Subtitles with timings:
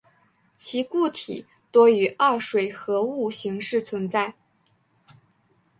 [0.57, 4.33] 其固体多以二水合物形式存在。